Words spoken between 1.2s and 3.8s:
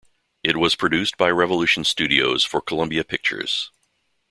Revolution Studios for Columbia Pictures.